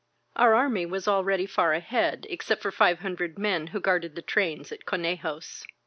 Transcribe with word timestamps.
Our 0.35 0.55
army 0.55 0.87
was 0.87 1.07
already 1.07 1.45
far 1.45 1.73
ahead, 1.73 2.25
except 2.27 2.63
for 2.63 2.71
five 2.71 3.01
hundred 3.01 3.37
men 3.37 3.67
who 3.67 3.79
guarded 3.79 4.15
the 4.15 4.23
trains 4.23 4.71
at 4.71 4.83
Conejos. 4.83 5.63